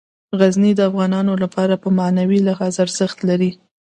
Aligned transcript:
غزني 0.39 0.71
د 0.75 0.81
افغانانو 0.89 1.33
لپاره 1.43 1.73
په 1.83 1.89
معنوي 1.97 2.39
لحاظ 2.47 2.73
ارزښت 2.85 3.17
لري. 3.29 3.51